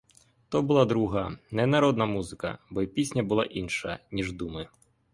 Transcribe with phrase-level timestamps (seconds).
[0.49, 4.67] То була друга, не народна музика, бо й пісня була інша, ніж думи.